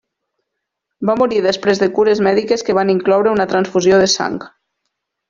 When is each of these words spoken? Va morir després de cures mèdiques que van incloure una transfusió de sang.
Va 1.09 1.15
morir 1.19 1.43
després 1.45 1.81
de 1.83 1.89
cures 1.99 2.21
mèdiques 2.29 2.65
que 2.71 2.77
van 2.81 2.93
incloure 2.97 3.35
una 3.35 3.47
transfusió 3.53 4.01
de 4.05 4.09
sang. 4.19 4.41